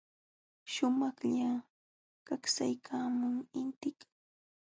Shumaqlla 0.73 1.51
paksaykaamun 2.25 3.35
intikaq. 3.61 4.09